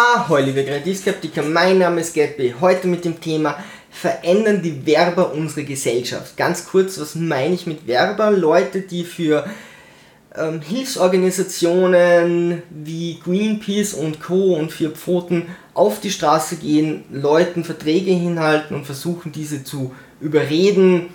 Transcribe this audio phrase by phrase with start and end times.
[0.00, 2.54] Ahoi, liebe Kreativskeptiker, mein Name ist Gabby.
[2.60, 3.58] Heute mit dem Thema
[3.90, 6.36] Verändern die Werber unsere Gesellschaft?
[6.36, 8.30] Ganz kurz, was meine ich mit Werber?
[8.30, 9.44] Leute, die für
[10.36, 14.54] ähm, Hilfsorganisationen wie Greenpeace und Co.
[14.54, 21.06] und Vier Pfoten auf die Straße gehen, Leuten Verträge hinhalten und versuchen, diese zu überreden,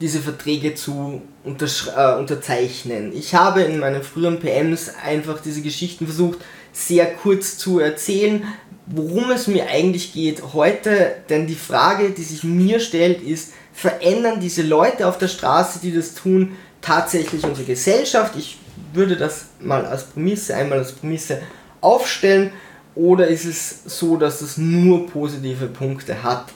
[0.00, 3.12] diese Verträge zu äh, unterzeichnen.
[3.14, 6.40] Ich habe in meinen früheren PMs einfach diese Geschichten versucht,
[6.74, 8.44] sehr kurz zu erzählen,
[8.86, 14.40] worum es mir eigentlich geht heute, denn die Frage, die sich mir stellt, ist, verändern
[14.40, 18.34] diese Leute auf der Straße, die das tun, tatsächlich unsere Gesellschaft?
[18.36, 18.58] Ich
[18.92, 21.40] würde das mal als Prämisse, einmal als Prämisse
[21.80, 22.50] aufstellen,
[22.94, 26.46] oder ist es so, dass es nur positive Punkte hat?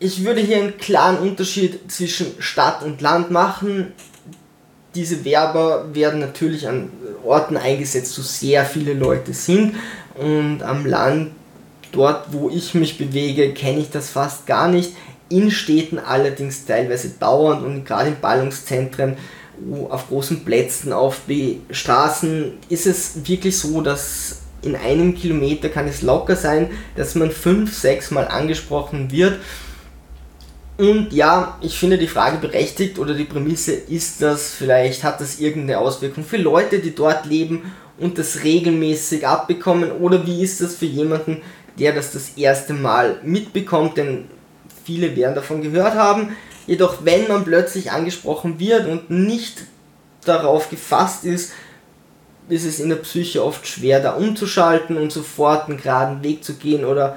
[0.00, 3.92] Ich würde hier einen klaren Unterschied zwischen Stadt und Land machen.
[4.96, 6.90] Diese Werber werden natürlich an
[7.24, 9.74] Orten eingesetzt, wo sehr viele Leute sind.
[10.14, 11.30] Und am Land,
[11.92, 14.92] dort wo ich mich bewege, kenne ich das fast gar nicht.
[15.28, 19.16] In Städten allerdings teilweise dauernd und gerade in Ballungszentren,
[19.88, 21.22] auf großen Plätzen, auf
[21.70, 27.30] Straßen ist es wirklich so, dass in einem Kilometer kann es locker sein, dass man
[27.30, 29.38] fünf, sechs Mal angesprochen wird
[30.78, 35.38] und ja, ich finde die Frage berechtigt oder die Prämisse ist das, vielleicht hat das
[35.38, 40.76] irgendeine Auswirkung für Leute, die dort leben und das regelmäßig abbekommen oder wie ist das
[40.76, 41.42] für jemanden,
[41.78, 44.24] der das das erste Mal mitbekommt, denn
[44.84, 46.36] viele werden davon gehört haben.
[46.66, 49.64] Jedoch wenn man plötzlich angesprochen wird und nicht
[50.24, 51.52] darauf gefasst ist,
[52.48, 56.54] ist es in der Psyche oft schwer da umzuschalten und sofort einen geraden Weg zu
[56.54, 57.16] gehen oder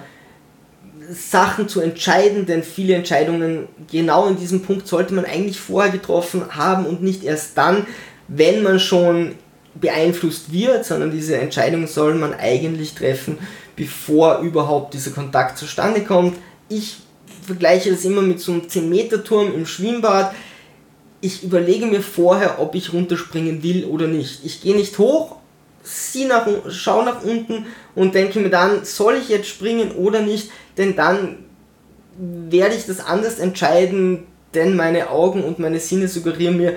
[1.11, 6.43] Sachen zu entscheiden, denn viele Entscheidungen genau in diesem Punkt sollte man eigentlich vorher getroffen
[6.55, 7.85] haben und nicht erst dann,
[8.27, 9.35] wenn man schon
[9.75, 13.37] beeinflusst wird, sondern diese Entscheidung soll man eigentlich treffen,
[13.75, 16.37] bevor überhaupt dieser Kontakt zustande kommt.
[16.69, 16.97] Ich
[17.45, 20.33] vergleiche das immer mit so einem 10-Meter-Turm im Schwimmbad.
[21.21, 24.45] Ich überlege mir vorher, ob ich runterspringen will oder nicht.
[24.45, 25.37] Ich gehe nicht hoch,
[25.85, 30.51] sieh nach, schau nach unten und denke mir dann, soll ich jetzt springen oder nicht,
[30.77, 31.37] denn dann
[32.17, 36.75] werde ich das anders entscheiden, denn meine Augen und meine Sinne suggerieren mir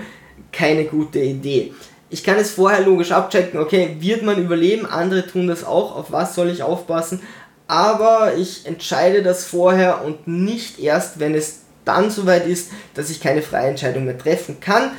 [0.52, 1.72] keine gute Idee.
[2.10, 6.10] Ich kann es vorher logisch abchecken, okay, wird man überleben, andere tun das auch, auf
[6.10, 7.20] was soll ich aufpassen,
[7.66, 13.20] aber ich entscheide das vorher und nicht erst, wenn es dann soweit ist, dass ich
[13.20, 14.92] keine freie Entscheidung mehr treffen kann,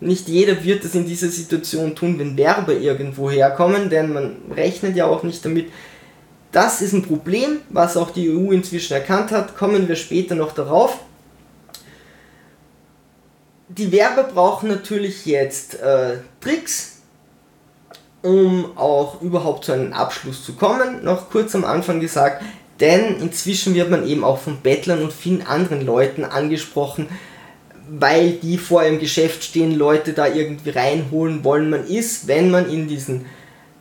[0.00, 4.96] nicht jeder wird es in dieser Situation tun, wenn Werbe irgendwo herkommen, denn man rechnet
[4.96, 5.70] ja auch nicht damit.
[6.52, 9.56] Das ist ein Problem, was auch die EU inzwischen erkannt hat.
[9.56, 11.00] Kommen wir später noch darauf.
[13.68, 17.00] Die Werber brauchen natürlich jetzt äh, Tricks,
[18.22, 21.04] um auch überhaupt zu einem Abschluss zu kommen.
[21.04, 22.42] Noch kurz am Anfang gesagt,
[22.80, 27.08] denn inzwischen wird man eben auch von Bettlern und vielen anderen Leuten angesprochen,
[27.90, 31.70] weil die vor ihrem Geschäft stehen, Leute da irgendwie reinholen wollen.
[31.70, 33.26] Man ist, wenn man in diesen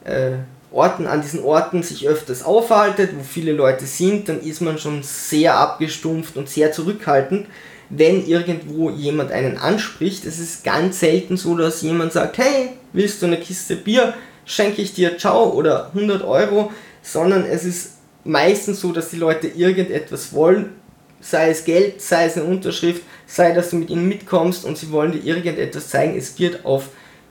[0.06, 0.32] äh,
[0.72, 5.04] Orten, an diesen Orten sich öfters aufhaltet, wo viele Leute sind, dann ist man schon
[5.04, 7.48] sehr abgestumpft und sehr zurückhaltend.
[7.90, 13.22] Wenn irgendwo jemand einen anspricht, es ist ganz selten so, dass jemand sagt, hey, willst
[13.22, 14.14] du eine Kiste Bier,
[14.46, 17.92] schenke ich dir, ciao, oder 100 Euro, sondern es ist
[18.26, 20.74] meistens so, dass die Leute irgendetwas wollen
[21.20, 24.92] sei es Geld, sei es eine Unterschrift, sei, dass du mit ihnen mitkommst und sie
[24.92, 26.90] wollen dir irgendetwas zeigen, es wird auf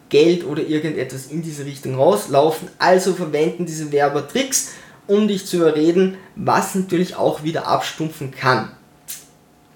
[0.09, 2.69] Geld oder irgendetwas in diese Richtung rauslaufen.
[2.79, 4.73] Also verwenden diese Werber Tricks,
[5.07, 8.71] um dich zu überreden, was natürlich auch wieder abstumpfen kann.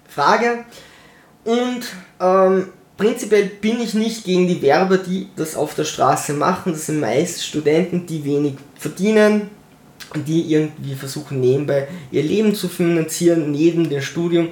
[0.07, 0.65] Frage.
[1.43, 1.81] Und
[2.19, 6.73] ähm, prinzipiell bin ich nicht gegen die Werber, die das auf der Straße machen.
[6.73, 9.49] Das sind meist Studenten, die wenig verdienen,
[10.15, 14.49] die irgendwie versuchen nebenbei ihr Leben zu finanzieren, neben dem Studium.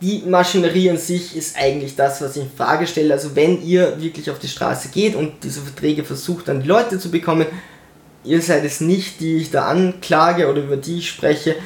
[0.00, 3.14] Die Maschinerie an sich ist eigentlich das, was ich in Frage stelle.
[3.14, 6.98] Also wenn ihr wirklich auf die Straße geht und diese Verträge versucht an die Leute
[6.98, 7.46] zu bekommen,
[8.24, 11.56] ihr seid es nicht, die ich da anklage oder über die ich spreche,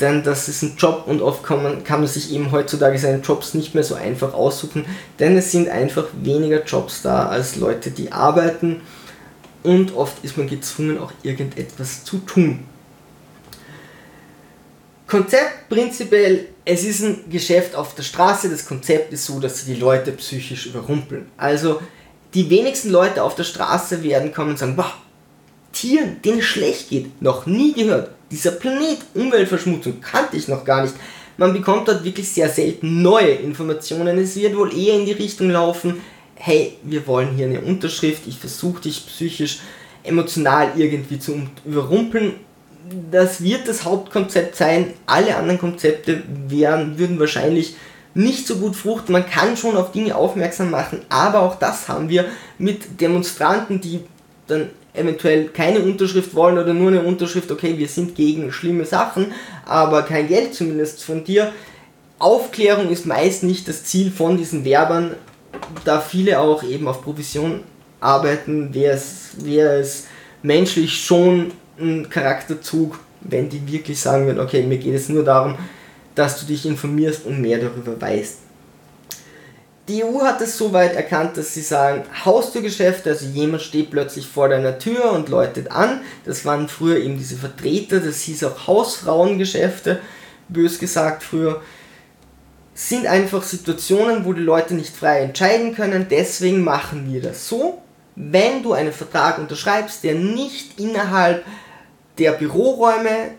[0.00, 3.20] denn das ist ein Job und oft kann man, kann man sich eben heutzutage seine
[3.22, 4.84] Jobs nicht mehr so einfach aussuchen,
[5.20, 8.80] denn es sind einfach weniger Jobs da als Leute, die arbeiten
[9.64, 12.60] und oft ist man gezwungen, auch irgendetwas zu tun.
[15.06, 18.48] Konzept prinzipiell, es ist ein Geschäft auf der Straße.
[18.48, 21.26] Das Konzept ist so, dass sie die Leute psychisch überrumpeln.
[21.36, 21.80] Also
[22.32, 24.92] die wenigsten Leute auf der Straße werden kommen und sagen, boah,
[25.72, 28.10] Tieren, denen es schlecht geht, noch nie gehört.
[28.30, 30.94] Dieser Planet, Umweltverschmutzung, kannte ich noch gar nicht.
[31.36, 34.18] Man bekommt dort wirklich sehr selten neue Informationen.
[34.18, 36.00] Es wird wohl eher in die Richtung laufen,
[36.44, 39.60] hey, wir wollen hier eine Unterschrift, ich versuche dich psychisch
[40.02, 42.34] emotional irgendwie zu überrumpeln.
[43.10, 44.92] Das wird das Hauptkonzept sein.
[45.06, 47.76] Alle anderen Konzepte wären, würden wahrscheinlich
[48.12, 49.14] nicht so gut fruchten.
[49.14, 52.26] Man kann schon auf Dinge aufmerksam machen, aber auch das haben wir
[52.58, 54.00] mit Demonstranten, die
[54.46, 59.32] dann eventuell keine Unterschrift wollen oder nur eine Unterschrift, okay, wir sind gegen schlimme Sachen,
[59.64, 61.54] aber kein Geld zumindest von dir.
[62.18, 65.14] Aufklärung ist meist nicht das Ziel von diesen Werbern,
[65.84, 67.60] da viele auch eben auf Provision
[68.00, 70.06] arbeiten, wäre es, wäre es
[70.42, 75.56] menschlich schon ein Charakterzug, wenn die wirklich sagen würden, okay, mir geht es nur darum,
[76.14, 78.38] dass du dich informierst und mehr darüber weißt.
[79.88, 84.26] Die EU hat es so weit erkannt, dass sie sagen, Haustürgeschäfte, also jemand steht plötzlich
[84.26, 86.00] vor deiner Tür und läutet an.
[86.24, 90.00] Das waren früher eben diese Vertreter, das hieß auch Hausfrauengeschäfte,
[90.48, 91.60] bös gesagt früher,
[92.74, 96.06] sind einfach Situationen, wo die Leute nicht frei entscheiden können.
[96.10, 97.82] Deswegen machen wir das so.
[98.16, 101.44] Wenn du einen Vertrag unterschreibst, der nicht innerhalb
[102.18, 103.32] der Büroräume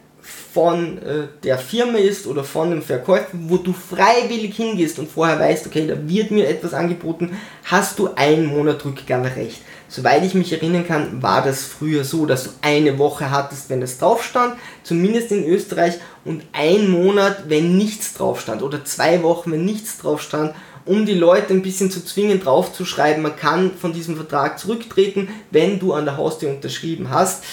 [0.53, 5.39] von äh, der Firma ist oder von dem Verkäufer, wo du freiwillig hingehst und vorher
[5.39, 9.61] weißt, okay, da wird mir etwas angeboten, hast du einen Monat Rückgaberecht.
[9.87, 13.81] Soweit ich mich erinnern kann, war das früher so, dass du eine Woche hattest, wenn
[13.81, 19.21] es drauf stand, zumindest in Österreich, und ein Monat, wenn nichts drauf stand, oder zwei
[19.21, 20.55] Wochen, wenn nichts drauf stand,
[20.85, 25.79] um die Leute ein bisschen zu zwingen, draufzuschreiben, man kann von diesem Vertrag zurücktreten, wenn
[25.79, 27.43] du an der Haustür unterschrieben hast.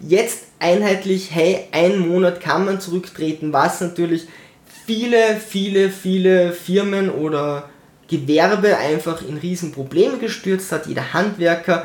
[0.00, 4.28] Jetzt einheitlich, hey, ein Monat kann man zurücktreten, was natürlich
[4.86, 7.68] viele, viele, viele Firmen oder
[8.08, 10.86] Gewerbe einfach in riesen Probleme gestürzt hat.
[10.86, 11.84] Jeder Handwerker,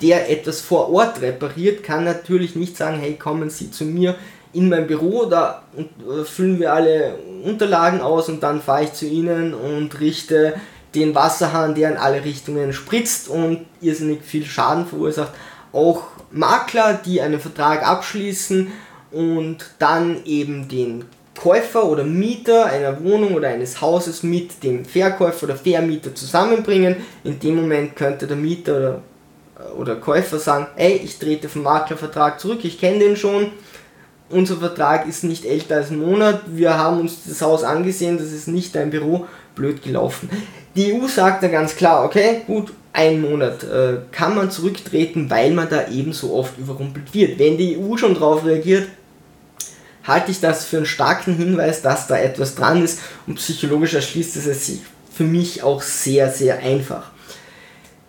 [0.00, 4.14] der etwas vor Ort repariert, kann natürlich nicht sagen, hey, kommen Sie zu mir
[4.52, 9.06] in mein Büro, da äh, füllen wir alle Unterlagen aus und dann fahre ich zu
[9.06, 10.54] Ihnen und richte
[10.94, 15.32] den Wasserhahn, der in alle Richtungen spritzt und irrsinnig viel Schaden verursacht.
[15.72, 18.70] Auch Makler, die einen Vertrag abschließen
[19.10, 21.04] und dann eben den
[21.38, 26.96] Käufer oder Mieter einer Wohnung oder eines Hauses mit dem Verkäufer oder Vermieter zusammenbringen.
[27.22, 29.02] In dem Moment könnte der Mieter oder,
[29.76, 33.52] oder Käufer sagen, ey, ich trete vom Maklervertrag zurück, ich kenne den schon.
[34.30, 36.42] Unser Vertrag ist nicht älter als ein Monat.
[36.48, 39.26] Wir haben uns das Haus angesehen, das ist nicht dein Büro.
[39.54, 40.28] Blöd gelaufen.
[40.76, 45.52] Die EU sagt dann ganz klar, okay, gut, ein Monat äh, kann man zurücktreten, weil
[45.52, 47.38] man da eben so oft überrumpelt wird.
[47.38, 48.88] Wenn die EU schon darauf reagiert,
[50.02, 52.98] halte ich das für einen starken Hinweis, dass da etwas dran ist
[53.28, 54.80] und psychologisch erschließt es sich
[55.14, 57.12] für mich auch sehr, sehr einfach.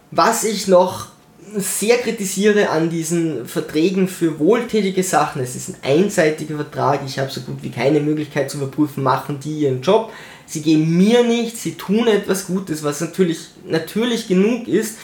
[0.09, 1.09] Was ich noch
[1.57, 7.31] sehr kritisiere an diesen Verträgen für wohltätige Sachen, es ist ein einseitiger Vertrag, ich habe
[7.31, 10.11] so gut wie keine Möglichkeit zu überprüfen, machen die ihren Job,
[10.45, 14.97] sie geben mir nichts, sie tun etwas Gutes, was natürlich, natürlich genug ist,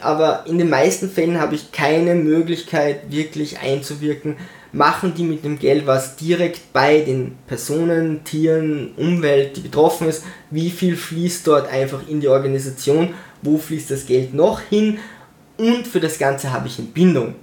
[0.00, 4.36] aber in den meisten Fällen habe ich keine Möglichkeit wirklich einzuwirken,
[4.72, 10.24] machen die mit dem Geld was direkt bei den Personen, Tieren, Umwelt, die betroffen ist,
[10.50, 14.98] wie viel fließt dort einfach in die Organisation, wo fließt das Geld noch hin
[15.60, 17.34] und für das Ganze habe ich eine Bindung.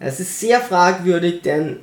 [0.00, 1.80] Es ist sehr fragwürdig, denn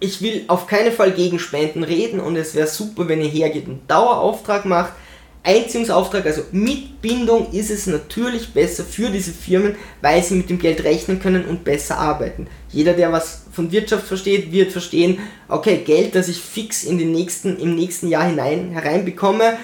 [0.00, 3.68] ich will auf keinen Fall gegen Spenden reden und es wäre super, wenn ihr hergeht
[3.68, 4.94] und Dauerauftrag macht.
[5.42, 10.58] Einziehungsauftrag, also mit Bindung ist es natürlich besser für diese Firmen, weil sie mit dem
[10.58, 12.46] Geld rechnen können und besser arbeiten.
[12.70, 15.18] Jeder, der was von Wirtschaft versteht, wird verstehen,
[15.48, 19.56] okay, Geld, das ich fix in den nächsten, im nächsten Jahr hinein hereinbekomme,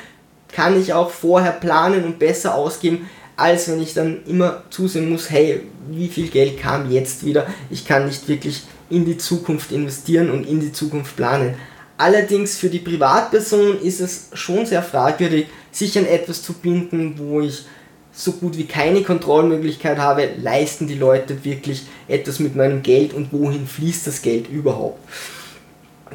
[0.50, 5.30] kann ich auch vorher planen und besser ausgeben, als wenn ich dann immer zusehen muss,
[5.30, 7.46] hey, wie viel Geld kam jetzt wieder?
[7.70, 11.54] Ich kann nicht wirklich in die Zukunft investieren und in die Zukunft planen.
[11.98, 17.40] Allerdings für die Privatperson ist es schon sehr fragwürdig, sich an etwas zu binden, wo
[17.40, 17.64] ich
[18.12, 23.30] so gut wie keine Kontrollmöglichkeit habe, leisten die Leute wirklich etwas mit meinem Geld und
[23.32, 24.98] wohin fließt das Geld überhaupt.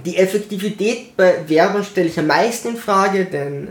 [0.05, 3.67] Die Effektivität bei Werbung stelle ich am meisten in Frage, denn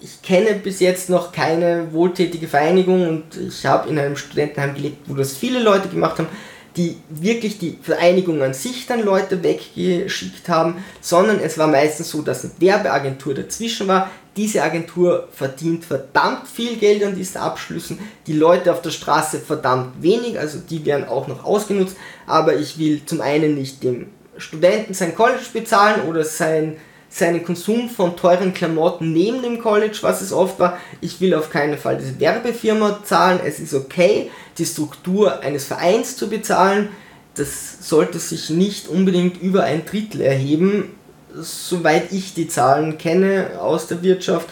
[0.00, 5.08] ich kenne bis jetzt noch keine wohltätige Vereinigung und ich habe in einem Studentenheim gelebt,
[5.08, 6.28] wo das viele Leute gemacht haben,
[6.76, 12.22] die wirklich die Vereinigung an sich dann Leute weggeschickt haben, sondern es war meistens so,
[12.22, 14.10] dass eine Werbeagentur dazwischen war.
[14.36, 20.02] Diese Agentur verdient verdammt viel Geld an diesen Abschlüssen, die Leute auf der Straße verdammt
[20.02, 24.06] wenig, also die werden auch noch ausgenutzt, aber ich will zum einen nicht dem
[24.38, 26.76] Studenten sein College bezahlen oder sein
[27.10, 30.78] seinen Konsum von teuren Klamotten neben dem College, was es oft war.
[31.00, 33.40] Ich will auf keinen Fall diese Werbefirma zahlen.
[33.44, 36.88] Es ist okay, die Struktur eines Vereins zu bezahlen.
[37.34, 40.94] Das sollte sich nicht unbedingt über ein Drittel erheben,
[41.34, 44.48] soweit ich die Zahlen kenne aus der Wirtschaft.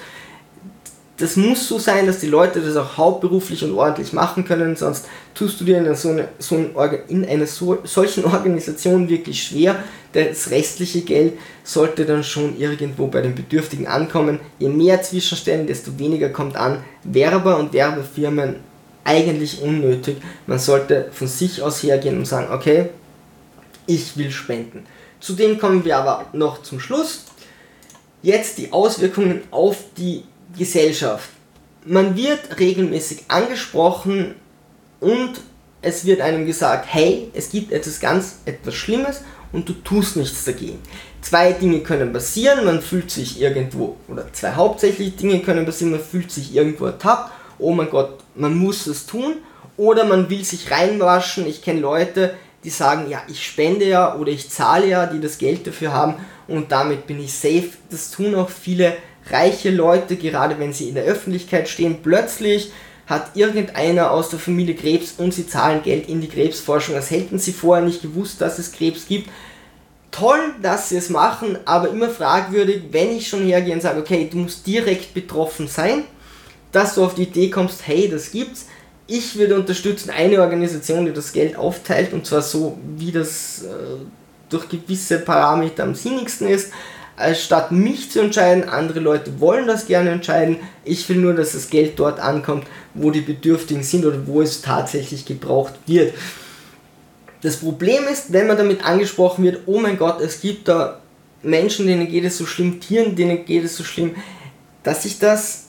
[1.18, 5.06] Das muss so sein, dass die Leute das auch hauptberuflich und ordentlich machen können, sonst
[5.34, 6.70] tust du dir in, so eine, so ein
[7.08, 9.82] in einer so, solchen Organisation wirklich schwer.
[10.12, 11.34] Das restliche Geld
[11.64, 14.38] sollte dann schon irgendwo bei den Bedürftigen ankommen.
[14.60, 16.84] Je mehr Zwischenstellen, desto weniger kommt an.
[17.02, 18.56] Werber und Werbefirmen
[19.02, 20.18] eigentlich unnötig.
[20.46, 22.90] Man sollte von sich aus hergehen und sagen, okay,
[23.87, 24.87] ich will spenden.
[25.18, 27.25] Zudem kommen wir aber noch zum Schluss.
[28.22, 30.22] Jetzt die Auswirkungen auf die
[30.56, 31.28] Gesellschaft.
[31.84, 34.34] Man wird regelmäßig angesprochen
[35.00, 35.32] und
[35.80, 40.44] es wird einem gesagt, hey, es gibt etwas ganz etwas Schlimmes und du tust nichts
[40.44, 40.80] dagegen.
[41.20, 46.00] Zwei Dinge können passieren, man fühlt sich irgendwo, oder zwei hauptsächliche Dinge können passieren, man
[46.00, 49.36] fühlt sich irgendwo ertappt, oh mein Gott, man muss es tun,
[49.76, 51.46] oder man will sich reinwaschen.
[51.46, 55.38] Ich kenne Leute, die sagen, ja, ich spende ja oder ich zahle ja, die das
[55.38, 56.16] Geld dafür haben
[56.48, 57.70] und damit bin ich safe.
[57.88, 58.96] Das tun auch viele
[59.30, 62.73] reiche Leute, gerade wenn sie in der Öffentlichkeit stehen, plötzlich
[63.06, 66.94] hat irgendeiner aus der Familie Krebs und sie zahlen Geld in die Krebsforschung.
[66.94, 69.30] Das hätten sie vorher nicht gewusst, dass es Krebs gibt.
[70.11, 74.28] Toll, dass sie es machen, aber immer fragwürdig, wenn ich schon hergehe und sage, okay,
[74.30, 76.04] du musst direkt betroffen sein,
[76.73, 78.66] dass du auf die Idee kommst, hey, das gibt's.
[79.06, 83.68] Ich würde unterstützen eine Organisation, die das Geld aufteilt und zwar so, wie das äh,
[84.50, 86.73] durch gewisse Parameter am sinnigsten ist
[87.34, 90.58] statt mich zu entscheiden, andere Leute wollen das gerne entscheiden.
[90.84, 94.62] Ich will nur, dass das Geld dort ankommt, wo die Bedürftigen sind oder wo es
[94.62, 96.14] tatsächlich gebraucht wird.
[97.40, 101.00] Das Problem ist, wenn man damit angesprochen wird, oh mein Gott, es gibt da
[101.42, 104.14] Menschen, denen geht es so schlimm, Tieren, denen geht es so schlimm,
[104.82, 105.66] dass ich das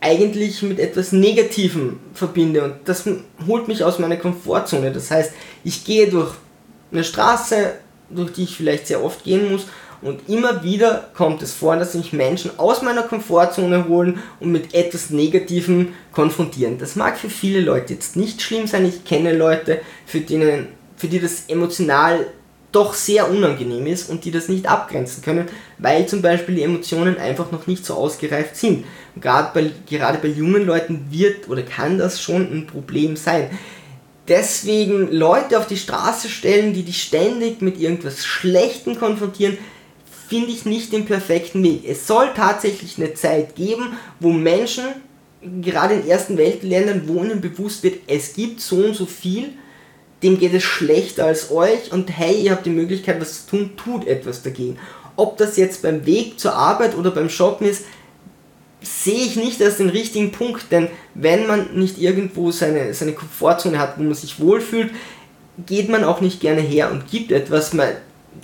[0.00, 3.04] eigentlich mit etwas Negativem verbinde und das
[3.46, 4.92] holt mich aus meiner Komfortzone.
[4.92, 5.32] Das heißt,
[5.64, 6.34] ich gehe durch
[6.92, 7.74] eine Straße,
[8.10, 9.66] durch die ich vielleicht sehr oft gehen muss
[10.02, 14.74] und immer wieder kommt es vor, dass sich Menschen aus meiner Komfortzone holen und mit
[14.74, 16.78] etwas Negativem konfrontieren.
[16.78, 18.86] Das mag für viele Leute jetzt nicht schlimm sein.
[18.86, 22.26] Ich kenne Leute, für, denen, für die das emotional
[22.72, 25.48] doch sehr unangenehm ist und die das nicht abgrenzen können,
[25.78, 28.84] weil zum Beispiel die Emotionen einfach noch nicht so ausgereift sind.
[29.14, 33.48] Und gerade bei, gerade bei jungen Leuten wird oder kann das schon ein Problem sein.
[34.28, 39.56] Deswegen Leute auf die Straße stellen, die dich ständig mit irgendwas Schlechtem konfrontieren,
[40.28, 41.82] finde ich nicht den perfekten Weg.
[41.86, 44.84] Es soll tatsächlich eine Zeit geben, wo Menschen,
[45.62, 49.50] gerade in ersten Weltländern, wo ihnen bewusst wird, es gibt so und so viel,
[50.22, 53.70] dem geht es schlechter als euch und hey, ihr habt die Möglichkeit, was zu tun,
[53.76, 54.78] tut etwas dagegen.
[55.14, 57.84] Ob das jetzt beim Weg zur Arbeit oder beim Shoppen ist,
[58.82, 63.78] sehe ich nicht als den richtigen Punkt, denn wenn man nicht irgendwo seine, seine Komfortzone
[63.78, 64.90] hat, wo man sich wohlfühlt,
[65.64, 67.72] geht man auch nicht gerne her und gibt etwas,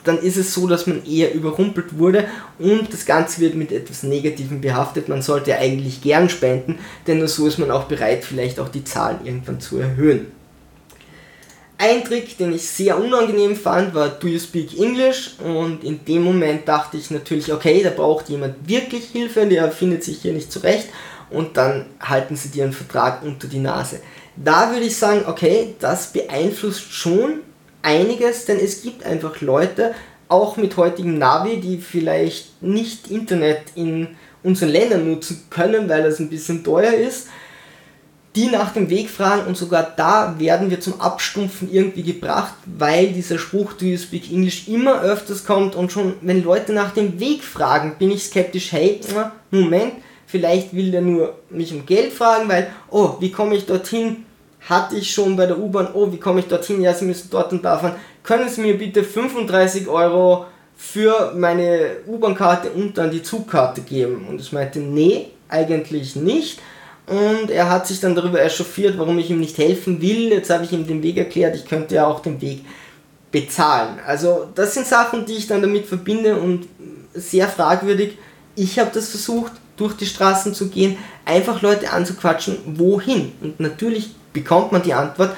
[0.05, 2.27] dann ist es so, dass man eher überrumpelt wurde
[2.59, 5.09] und das Ganze wird mit etwas Negativem behaftet.
[5.09, 8.85] Man sollte eigentlich gern spenden, denn nur so ist man auch bereit, vielleicht auch die
[8.85, 10.27] Zahlen irgendwann zu erhöhen.
[11.79, 15.33] Ein Trick, den ich sehr unangenehm fand, war Do you speak English?
[15.43, 20.05] Und in dem Moment dachte ich natürlich, okay, da braucht jemand wirklich Hilfe, der findet
[20.05, 20.89] sich hier nicht zurecht
[21.31, 23.99] und dann halten sie dir einen Vertrag unter die Nase.
[24.37, 27.41] Da würde ich sagen, okay, das beeinflusst schon
[27.83, 29.95] einiges, denn es gibt einfach Leute,
[30.29, 34.09] auch mit heutigem Navi, die vielleicht nicht Internet in
[34.43, 37.29] unseren Ländern nutzen können, weil das ein bisschen teuer ist,
[38.35, 43.09] die nach dem Weg fragen und sogar da werden wir zum Abstumpfen irgendwie gebracht, weil
[43.09, 47.21] dieser Spruch Do you speak English immer öfters kommt und schon wenn Leute nach dem
[47.21, 49.01] Weg fragen, bin ich skeptisch, hey,
[49.51, 49.93] Moment,
[50.27, 54.25] vielleicht will der nur mich um Geld fragen, weil, oh, wie komme ich dorthin?
[54.69, 56.81] Hatte ich schon bei der U-Bahn, oh, wie komme ich dorthin?
[56.81, 57.97] Ja, Sie müssen dort und da fahren.
[58.23, 64.27] Können Sie mir bitte 35 Euro für meine U-Bahn-Karte und dann die Zugkarte geben?
[64.29, 66.61] Und ich meinte, nee, eigentlich nicht.
[67.07, 70.31] Und er hat sich dann darüber echauffiert, warum ich ihm nicht helfen will.
[70.31, 72.65] Jetzt habe ich ihm den Weg erklärt, ich könnte ja auch den Weg
[73.33, 73.99] bezahlen.
[74.07, 76.69] Also das sind Sachen, die ich dann damit verbinde und
[77.15, 78.17] sehr fragwürdig.
[78.55, 83.33] Ich habe das versucht, durch die Straßen zu gehen, einfach Leute anzuquatschen, wohin.
[83.41, 85.37] Und natürlich bekommt man die Antwort,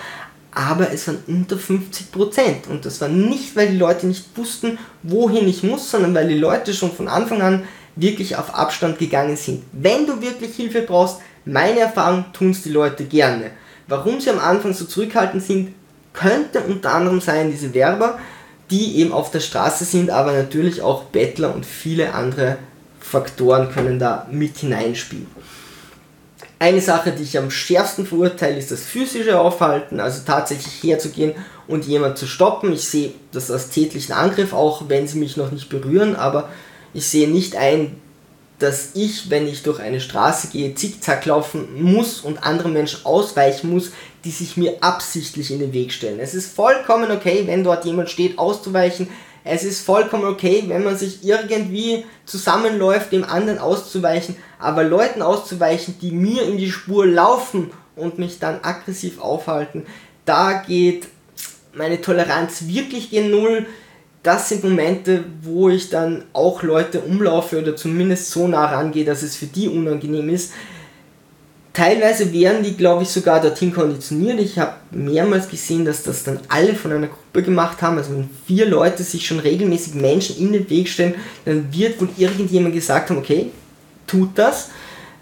[0.53, 2.67] aber es waren unter 50 Prozent.
[2.69, 6.39] Und das war nicht, weil die Leute nicht wussten, wohin ich muss, sondern weil die
[6.39, 7.65] Leute schon von Anfang an
[7.97, 9.65] wirklich auf Abstand gegangen sind.
[9.73, 13.51] Wenn du wirklich Hilfe brauchst, meine Erfahrung tun es die Leute gerne.
[13.87, 15.75] Warum sie am Anfang so zurückhaltend sind,
[16.13, 18.19] könnte unter anderem sein, diese Werber,
[18.71, 22.57] die eben auf der Straße sind, aber natürlich auch Bettler und viele andere
[22.99, 25.27] Faktoren können da mit hineinspielen.
[26.65, 31.35] Eine Sache, die ich am schärfsten verurteile, ist das physische Aufhalten, also tatsächlich herzugehen
[31.69, 32.73] und jemand zu stoppen.
[32.73, 36.49] Ich sehe das als tätlichen Angriff, auch wenn sie mich noch nicht berühren, aber
[36.95, 38.01] ich sehe nicht ein,
[38.61, 43.69] dass ich, wenn ich durch eine Straße gehe, zickzack laufen muss und andere Menschen ausweichen
[43.69, 43.91] muss,
[44.25, 46.19] die sich mir absichtlich in den Weg stellen.
[46.19, 49.09] Es ist vollkommen okay, wenn dort jemand steht, auszuweichen.
[49.45, 54.37] Es ist vollkommen okay, wenn man sich irgendwie zusammenläuft, dem anderen auszuweichen.
[54.59, 59.87] Aber Leuten auszuweichen, die mir in die Spur laufen und mich dann aggressiv aufhalten,
[60.25, 61.09] da geht
[61.75, 63.67] meine Toleranz wirklich gen Null
[64.25, 69.23] das sind Momente, wo ich dann auch Leute umlaufe oder zumindest so nah rangehe, dass
[69.23, 70.53] es für die unangenehm ist.
[71.75, 74.39] Teilweise wären die, glaube ich, sogar dorthin konditioniert.
[74.39, 77.99] Ich habe mehrmals gesehen, dass das dann alle von einer Gruppe gemacht haben.
[77.99, 82.11] Also wenn vier Leute sich schon regelmäßig Menschen in den Weg stellen, dann wird wohl
[82.17, 83.51] irgendjemand gesagt haben, okay,
[84.07, 84.71] tut das.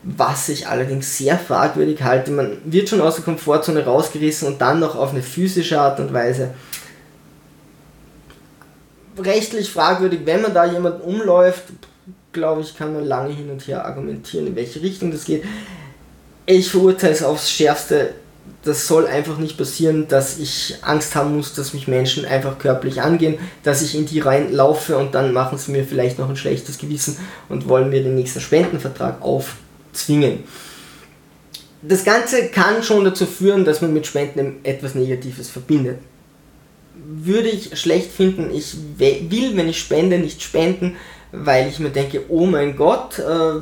[0.02, 2.30] Was ich allerdings sehr fragwürdig halte.
[2.32, 6.12] Man wird schon aus der Komfortzone rausgerissen und dann noch auf eine physische Art und
[6.12, 6.50] Weise
[9.18, 11.64] rechtlich fragwürdig, wenn man da jemanden umläuft,
[12.32, 15.44] glaube ich, kann man lange hin und her argumentieren, in welche Richtung das geht.
[16.46, 18.14] Ich verurteile es aufs Schärfste.
[18.64, 23.00] Das soll einfach nicht passieren, dass ich Angst haben muss, dass mich Menschen einfach körperlich
[23.02, 26.78] angehen, dass ich in die reinlaufe und dann machen sie mir vielleicht noch ein schlechtes
[26.78, 27.16] Gewissen
[27.48, 30.44] und wollen mir den nächsten Spendenvertrag aufzwingen.
[31.82, 35.98] Das Ganze kann schon dazu führen, dass man mit Spenden etwas Negatives verbindet
[36.94, 38.50] würde ich schlecht finden.
[38.54, 40.96] Ich will, wenn ich spende, nicht spenden,
[41.32, 43.60] weil ich mir denke, oh mein Gott, äh,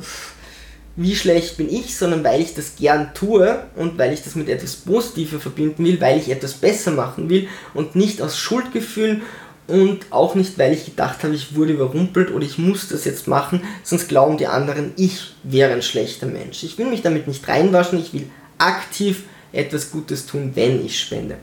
[1.03, 4.51] wie schlecht bin ich, sondern weil ich das gern tue und weil ich das mit
[4.51, 9.23] etwas Positivem verbinden will, weil ich etwas besser machen will und nicht aus Schuldgefühlen
[9.67, 13.29] und auch nicht, weil ich gedacht habe, ich wurde überrumpelt oder ich muss das jetzt
[13.29, 16.65] machen, sonst glauben die anderen, ich wäre ein schlechter Mensch.
[16.65, 18.27] Ich will mich damit nicht reinwaschen, ich will
[18.59, 21.39] aktiv etwas Gutes tun, wenn ich spende.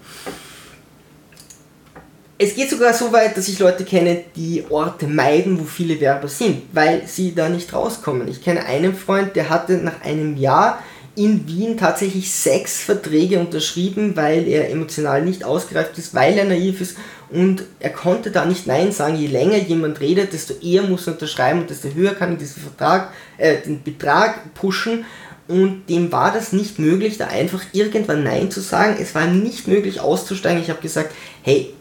[2.39, 6.27] Es geht sogar so weit, dass ich Leute kenne, die Orte meiden, wo viele Werber
[6.27, 8.27] sind, weil sie da nicht rauskommen.
[8.27, 10.84] Ich kenne einen Freund, der hatte nach einem Jahr
[11.15, 16.79] in Wien tatsächlich sechs Verträge unterschrieben, weil er emotional nicht ausgereift ist, weil er naiv
[16.79, 16.96] ist
[17.32, 19.17] und er konnte da nicht Nein sagen.
[19.17, 22.61] Je länger jemand redet, desto eher muss er unterschreiben und desto höher kann er diesen
[22.61, 25.05] Vertrag, äh, den Betrag pushen.
[25.48, 28.98] Und dem war das nicht möglich, da einfach irgendwann Nein zu sagen.
[29.01, 30.61] Es war nicht möglich auszusteigen.
[30.61, 31.74] Ich habe gesagt, hey,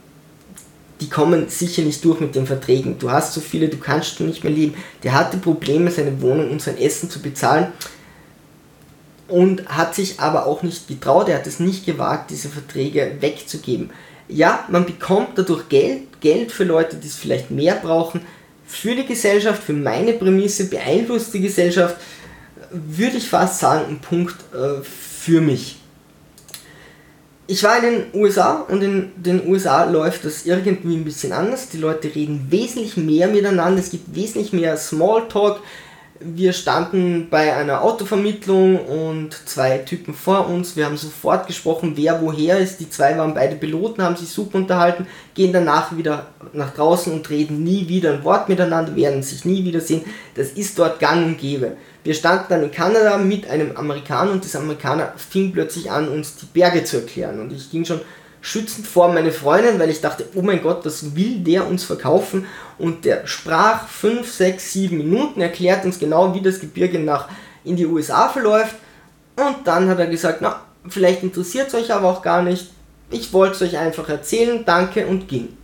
[1.00, 2.98] die kommen sicher nicht durch mit den Verträgen.
[2.98, 4.74] Du hast so viele, du kannst du nicht mehr leben.
[5.02, 7.68] Der hatte Probleme, seine Wohnung und sein Essen zu bezahlen
[9.28, 13.90] und hat sich aber auch nicht getraut, er hat es nicht gewagt, diese Verträge wegzugeben.
[14.28, 18.22] Ja, man bekommt dadurch Geld, Geld für Leute, die es vielleicht mehr brauchen.
[18.66, 21.96] Für die Gesellschaft, für meine Prämisse beeinflusst die Gesellschaft,
[22.70, 25.75] würde ich fast sagen, ein Punkt äh, für mich
[27.48, 31.68] ich war in den USA und in den USA läuft das irgendwie ein bisschen anders.
[31.68, 35.60] Die Leute reden wesentlich mehr miteinander, es gibt wesentlich mehr Smalltalk.
[36.18, 40.74] Wir standen bei einer Autovermittlung und zwei Typen vor uns.
[40.74, 42.80] Wir haben sofort gesprochen, wer woher ist.
[42.80, 47.28] Die zwei waren beide Piloten, haben sich super unterhalten, gehen danach wieder nach draußen und
[47.28, 50.04] reden nie wieder ein Wort miteinander, werden sich nie wiedersehen.
[50.34, 51.76] Das ist dort gang und gäbe.
[52.06, 56.36] Wir standen dann in Kanada mit einem Amerikaner und dieser Amerikaner fing plötzlich an, uns
[56.36, 57.40] die Berge zu erklären.
[57.40, 58.00] Und ich ging schon
[58.40, 62.46] schützend vor meine Freundin, weil ich dachte, oh mein Gott, was will der uns verkaufen?
[62.78, 67.28] Und der sprach 5, 6, 7 Minuten, erklärt uns genau, wie das Gebirge nach
[67.64, 68.76] in die USA verläuft.
[69.34, 72.70] Und dann hat er gesagt, na, vielleicht interessiert es euch aber auch gar nicht.
[73.10, 75.56] Ich wollte es euch einfach erzählen, danke und ging.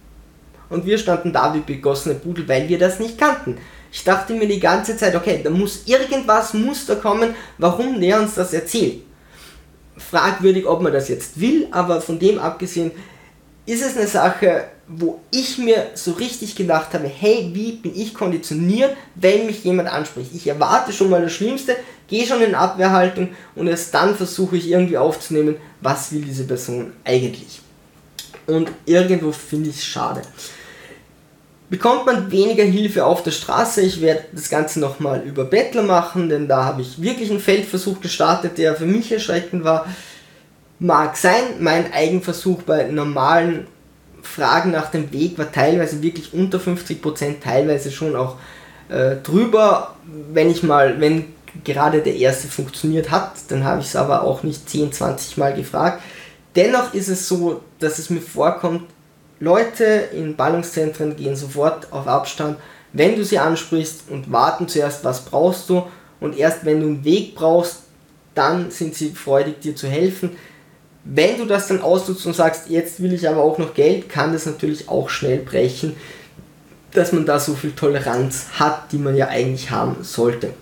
[0.71, 3.59] Und wir standen da wie begossene Pudel, weil wir das nicht kannten.
[3.93, 8.21] Ich dachte mir die ganze Zeit, okay, da muss irgendwas muss da kommen, warum der
[8.21, 9.03] uns das erzählt.
[9.99, 12.91] Fragwürdig, ob man das jetzt will, aber von dem abgesehen
[13.67, 18.15] ist es eine Sache, wo ich mir so richtig gedacht habe, hey, wie bin ich
[18.15, 20.31] konditioniert, wenn mich jemand anspricht?
[20.35, 21.77] Ich erwarte schon mal das Schlimmste,
[22.09, 26.95] gehe schon in Abwehrhaltung und erst dann versuche ich irgendwie aufzunehmen, was will diese Person
[27.05, 27.61] eigentlich.
[28.47, 30.23] Und irgendwo finde ich es schade
[31.73, 33.81] bekommt man weniger Hilfe auf der Straße.
[33.81, 38.03] Ich werde das Ganze nochmal über Bettler machen, denn da habe ich wirklich einen Feldversuch
[38.03, 39.87] gestartet, der für mich erschreckend war.
[40.79, 43.69] Mag sein, mein Eigenversuch bei normalen
[44.21, 48.37] Fragen nach dem Weg war teilweise wirklich unter 50%, teilweise schon auch
[48.91, 49.97] äh, drüber.
[50.31, 51.25] Wenn ich mal, wenn
[51.65, 55.55] gerade der erste funktioniert hat, dann habe ich es aber auch nicht 10, 20 Mal
[55.55, 56.03] gefragt.
[56.55, 58.83] Dennoch ist es so, dass es mir vorkommt,
[59.43, 62.59] Leute in Ballungszentren gehen sofort auf Abstand,
[62.93, 65.83] wenn du sie ansprichst und warten zuerst, was brauchst du
[66.21, 67.79] und erst wenn du einen Weg brauchst,
[68.37, 70.31] dann sind sie freudig dir zu helfen.
[71.03, 74.33] Wenn du das dann ausnutzt und sagst, jetzt will ich aber auch noch Geld, kann
[74.33, 75.97] das natürlich auch schnell brechen,
[76.93, 80.55] dass man da so viel Toleranz hat, die man ja eigentlich haben sollte.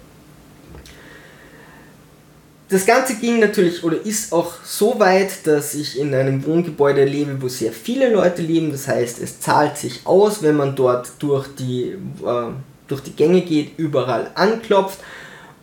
[2.70, 7.42] Das Ganze ging natürlich oder ist auch so weit, dass ich in einem Wohngebäude lebe,
[7.42, 8.70] wo sehr viele Leute leben.
[8.70, 12.52] Das heißt, es zahlt sich aus, wenn man dort durch die, äh,
[12.86, 15.00] durch die Gänge geht, überall anklopft.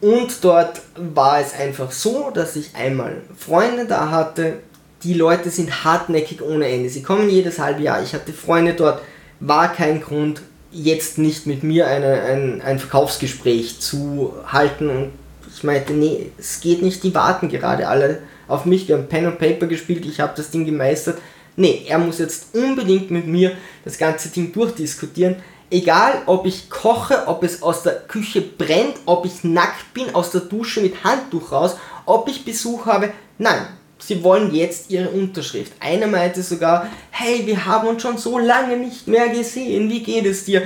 [0.02, 4.60] Und dort war es einfach so, dass ich einmal Freunde da hatte.
[5.04, 6.90] Die Leute sind hartnäckig ohne Ende.
[6.90, 8.04] Sie kommen jedes halbe Jahr.
[8.04, 9.02] Ich hatte Freunde dort,
[9.40, 10.42] war kein Grund,
[10.72, 15.12] jetzt nicht mit mir eine, ein, ein Verkaufsgespräch zu halten und
[15.58, 18.88] ich meinte, nee, es geht nicht, die warten gerade alle auf mich.
[18.88, 21.18] Wir haben Pen und Paper gespielt, ich habe das Ding gemeistert.
[21.56, 25.38] Nee, er muss jetzt unbedingt mit mir das ganze Ding durchdiskutieren.
[25.72, 30.30] Egal, ob ich koche, ob es aus der Küche brennt, ob ich nackt bin, aus
[30.30, 33.10] der Dusche mit Handtuch raus, ob ich Besuch habe.
[33.40, 33.68] Nein,
[33.98, 35.74] sie wollen jetzt ihre Unterschrift.
[35.80, 40.28] Einer meinte sogar, hey, wir haben uns schon so lange nicht mehr gesehen, wie geht
[40.28, 40.62] es dir?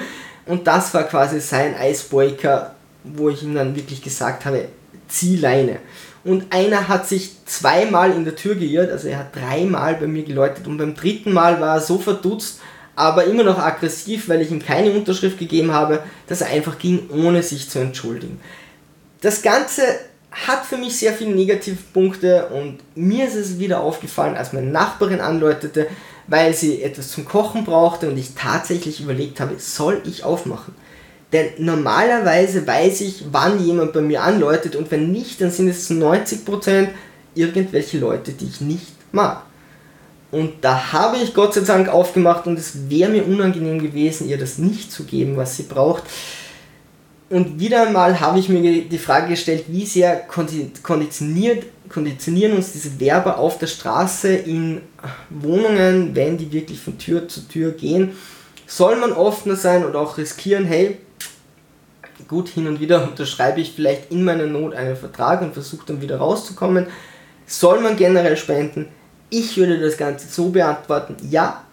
[0.46, 2.76] Und das war quasi sein Icebreaker,
[3.06, 4.68] wo ich ihm dann wirklich gesagt habe,
[5.12, 5.80] zieh Leine.
[6.24, 10.24] Und einer hat sich zweimal in der Tür geirrt, also er hat dreimal bei mir
[10.24, 12.60] geläutet und beim dritten Mal war er so verdutzt,
[12.96, 17.10] aber immer noch aggressiv, weil ich ihm keine Unterschrift gegeben habe, dass er einfach ging,
[17.10, 18.40] ohne sich zu entschuldigen.
[19.22, 19.82] Das Ganze
[20.32, 25.22] hat für mich sehr viele Negativpunkte und mir ist es wieder aufgefallen, als meine Nachbarin
[25.22, 25.88] anläutete,
[26.28, 30.74] weil sie etwas zum Kochen brauchte und ich tatsächlich überlegt habe, soll ich aufmachen?
[31.34, 35.88] Denn normalerweise weiß ich, wann jemand bei mir anläutet und wenn nicht, dann sind es
[35.88, 36.90] zu 90%
[37.36, 39.44] irgendwelche Leute, die ich nicht mag.
[40.32, 44.38] Und da habe ich Gott sei Dank aufgemacht und es wäre mir unangenehm gewesen, ihr
[44.38, 46.04] das nicht zu geben, was sie braucht.
[47.30, 53.00] Und wieder einmal habe ich mir die Frage gestellt, wie sehr konditioniert, konditionieren uns diese
[53.00, 54.82] Werber auf der Straße in
[55.30, 58.12] Wohnungen, wenn die wirklich von Tür zu Tür gehen.
[58.68, 60.98] Soll man offener sein und auch riskieren, hey,
[62.28, 66.02] gut, hin und wieder unterschreibe ich vielleicht in meiner Not einen Vertrag und versuche dann
[66.02, 66.88] wieder rauszukommen.
[67.46, 68.88] Soll man generell spenden?
[69.30, 71.64] Ich würde das Ganze so beantworten, ja,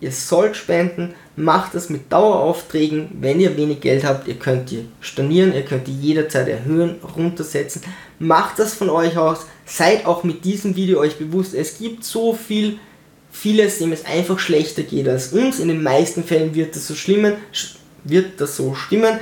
[0.00, 4.86] ihr sollt spenden, macht das mit Daueraufträgen, wenn ihr wenig Geld habt, ihr könnt die
[5.00, 7.82] stornieren, ihr könnt die jederzeit erhöhen, runtersetzen,
[8.18, 12.34] macht das von euch aus, seid auch mit diesem Video euch bewusst, es gibt so
[12.34, 12.78] viel,
[13.30, 16.94] vieles, dem es einfach schlechter geht als uns, in den meisten Fällen wird das so
[16.94, 17.34] schlimmen,
[18.04, 19.18] wird das so stimmen,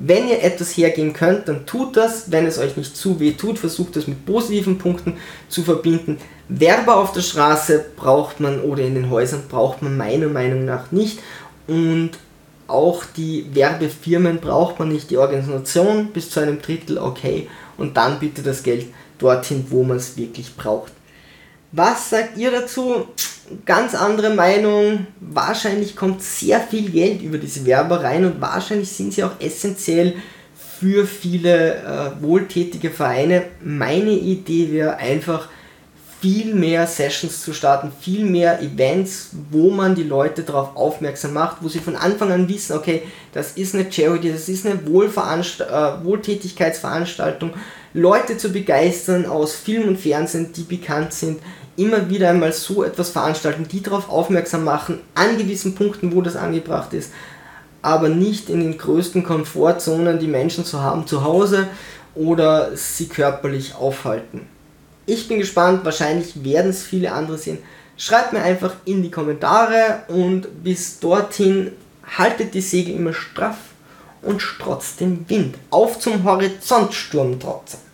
[0.00, 2.30] wenn ihr etwas hergeben könnt, dann tut das.
[2.30, 5.16] Wenn es euch nicht zu weh tut, versucht das mit positiven Punkten
[5.48, 6.18] zu verbinden.
[6.48, 10.92] Werber auf der Straße braucht man oder in den Häusern braucht man meiner Meinung nach
[10.92, 11.18] nicht.
[11.66, 12.12] Und
[12.68, 15.10] auch die Werbefirmen braucht man nicht.
[15.10, 17.48] Die Organisation bis zu einem Drittel okay.
[17.76, 18.86] Und dann bitte das Geld
[19.18, 20.92] dorthin, wo man es wirklich braucht.
[21.72, 23.08] Was sagt ihr dazu?
[23.64, 25.06] Ganz andere Meinung.
[25.20, 30.14] Wahrscheinlich kommt sehr viel Geld über diese Werber rein und wahrscheinlich sind sie auch essentiell
[30.78, 33.44] für viele äh, wohltätige Vereine.
[33.62, 35.48] Meine Idee wäre einfach
[36.20, 41.58] viel mehr Sessions zu starten, viel mehr Events, wo man die Leute darauf aufmerksam macht,
[41.62, 45.60] wo sie von Anfang an wissen, okay, das ist eine Charity, das ist eine Wohlveranst
[45.60, 47.52] äh, Wohltätigkeitsveranstaltung,
[47.94, 51.40] Leute zu begeistern aus Film und Fernsehen, die bekannt sind,
[51.78, 56.36] immer wieder einmal so etwas veranstalten, die darauf aufmerksam machen, an gewissen Punkten, wo das
[56.36, 57.12] angebracht ist,
[57.82, 61.68] aber nicht in den größten Komfortzonen die Menschen zu haben zu Hause
[62.14, 64.40] oder sie körperlich aufhalten.
[65.06, 67.58] Ich bin gespannt, wahrscheinlich werden es viele andere sehen.
[67.96, 71.72] Schreibt mir einfach in die Kommentare und bis dorthin
[72.18, 73.56] haltet die Segel immer straff
[74.22, 75.56] und strotzt den Wind.
[75.70, 77.87] Auf zum Horizontsturm trotzdem.